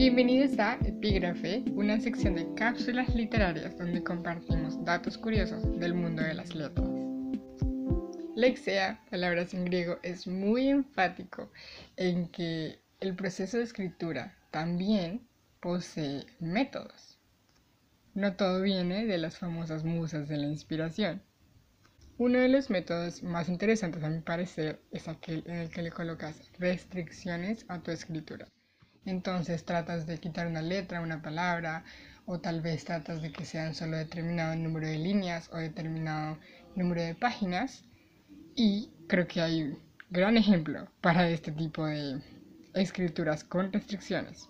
[0.00, 6.32] Bienvenidos a Epígrafe, una sección de cápsulas literarias donde compartimos datos curiosos del mundo de
[6.32, 6.88] las letras.
[8.34, 11.52] Lexea, palabras en griego, es muy enfático
[11.98, 15.28] en que el proceso de escritura también
[15.60, 17.18] posee métodos.
[18.14, 21.20] No todo viene de las famosas musas de la inspiración.
[22.16, 25.90] Uno de los métodos más interesantes a mi parecer es aquel en el que le
[25.90, 28.48] colocas restricciones a tu escritura.
[29.04, 31.84] Entonces tratas de quitar una letra, una palabra,
[32.26, 36.38] o tal vez tratas de que sean solo determinado número de líneas o determinado
[36.76, 37.84] número de páginas.
[38.54, 39.78] Y creo que hay un
[40.10, 42.20] gran ejemplo para este tipo de
[42.74, 44.48] escrituras con restricciones.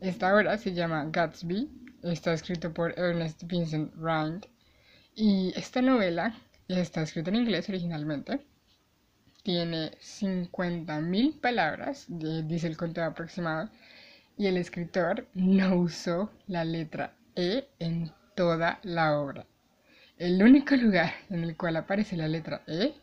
[0.00, 1.70] Esta obra se llama Gatsby,
[2.02, 4.46] está escrito por Ernest Vincent Rind
[5.14, 6.34] y esta novela
[6.68, 8.40] está escrita en inglés originalmente
[9.46, 13.70] tiene 50.000 palabras, dice el conteo aproximado,
[14.36, 19.46] y el escritor no usó la letra E en toda la obra.
[20.18, 22.94] El único lugar en el cual aparece la letra E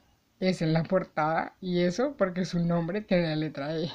[0.41, 3.89] es en la portada y eso porque su nombre tiene la letra E.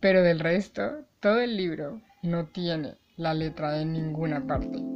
[0.00, 4.93] Pero del resto, todo el libro no tiene la letra E en ninguna parte.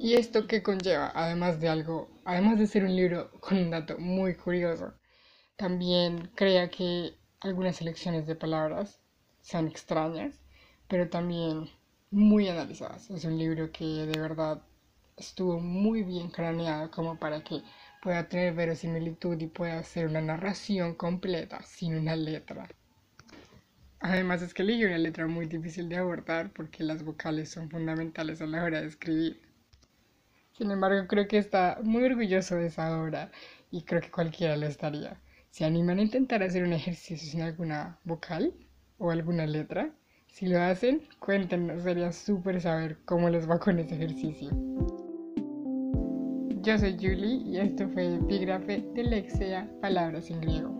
[0.00, 1.10] ¿Y esto qué conlleva?
[1.12, 4.94] Además de algo, además de ser un libro con un dato muy curioso,
[5.56, 9.00] también crea que algunas selecciones de palabras
[9.40, 10.40] son extrañas,
[10.86, 11.68] pero también
[12.12, 13.10] muy analizadas.
[13.10, 14.62] Es un libro que de verdad
[15.16, 17.62] estuvo muy bien craneado como para que
[18.00, 22.68] pueda tener verosimilitud y pueda hacer una narración completa sin una letra.
[23.98, 28.40] Además es que leí una letra muy difícil de abordar porque las vocales son fundamentales
[28.40, 29.47] a la hora de escribir.
[30.58, 33.30] Sin embargo, creo que está muy orgulloso de esa obra
[33.70, 35.16] y creo que cualquiera lo estaría.
[35.50, 38.52] ¿Se animan a intentar hacer un ejercicio sin alguna vocal
[38.98, 39.92] o alguna letra?
[40.26, 44.50] Si lo hacen, cuéntenos, sería súper saber cómo les va con ese ejercicio.
[46.62, 50.77] Yo soy Julie y esto fue Epígrafe de Lexea Palabras en Griego.